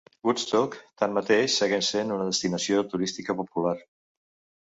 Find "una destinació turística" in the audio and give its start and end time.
2.17-3.39